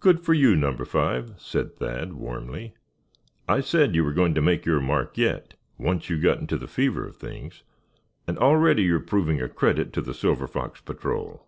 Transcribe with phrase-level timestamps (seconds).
[0.00, 2.72] "Good for you, Number Five," said Thad, warmly.
[3.46, 6.66] "I said you were going to make your mark yet, once you got into the
[6.66, 7.62] fever of things;
[8.26, 11.46] and already you're proving a credit to the Silver Fox Patrol."